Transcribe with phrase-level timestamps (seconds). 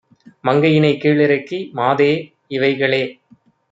[0.43, 2.11] மங்கையினைக் கீழிறக்கி, "மாதே!
[2.49, 3.03] இவைகளே